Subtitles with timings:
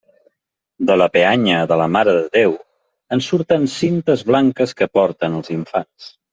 [0.89, 2.57] De la peanya de la Mare de Déu
[3.19, 6.11] en surten cintes blanques que porten els infants.